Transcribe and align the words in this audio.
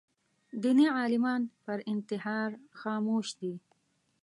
دیني 0.61 0.87
عالمان 0.97 1.41
پر 1.63 1.79
انتحار 1.93 2.49
خاموش 2.79 3.27
دي 3.39 3.53